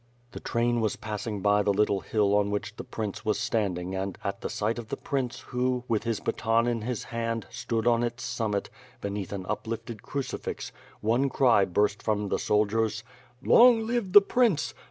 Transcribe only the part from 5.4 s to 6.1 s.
who, with